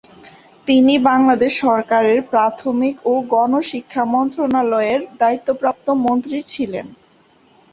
[0.67, 6.87] তিনি বাংলাদেশ সরকারের প্রাথমিক ও গণশিক্ষা মন্ত্রণালয়ের দায়িত্বপ্রাপ্ত মন্ত্রী ছিলেন।